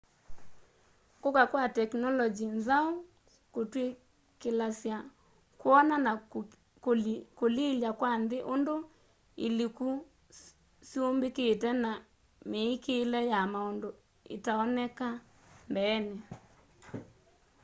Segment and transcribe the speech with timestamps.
[1.21, 2.89] kuka kwa tekinolongyi nzau
[3.53, 4.97] kutwikilasya
[5.59, 6.11] kwona na
[7.39, 8.75] kulilya kwa nthini undu
[9.45, 9.87] iliko
[10.89, 11.91] syumbikite na
[12.49, 13.89] miikile ya maundu
[14.35, 15.07] itaoneka
[15.69, 16.17] mbeeni